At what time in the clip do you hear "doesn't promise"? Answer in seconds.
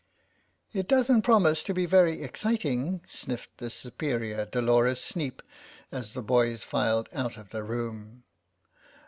0.87-1.61